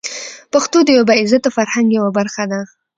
[0.53, 2.59] پښتو د یوه با عزته فرهنګ یوه برخه ده.